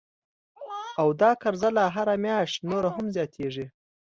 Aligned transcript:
او 1.01 1.07
دا 1.21 1.31
قرضه 1.41 1.69
لا 1.77 1.85
هره 1.95 2.15
میاشت 2.23 2.57
نوره 2.69 2.89
هم 2.95 3.05
زیاتیږي 3.15 3.65